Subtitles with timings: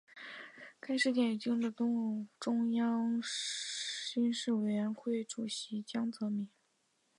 [0.79, 3.21] 该事件也惊动了中央
[4.11, 6.49] 军事委员会主席江泽民。